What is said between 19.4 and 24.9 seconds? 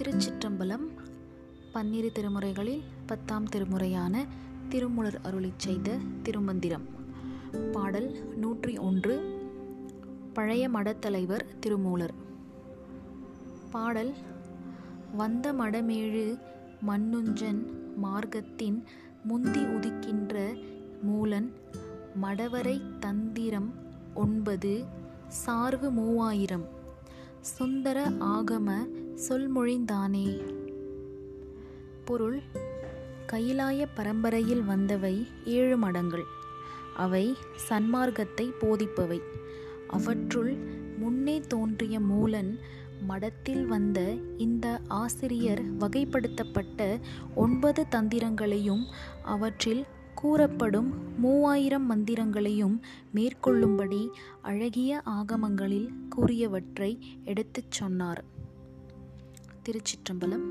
உதிக்கின்ற மூலன் மடவரை தந்திரம் ஒன்பது